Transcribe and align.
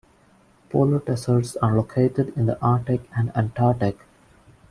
Polar 0.71 0.97
deserts 0.97 1.55
are 1.57 1.77
located 1.77 2.35
in 2.35 2.47
the 2.47 2.59
Arctic 2.59 3.01
and 3.15 3.31
Antarctic. 3.37 3.99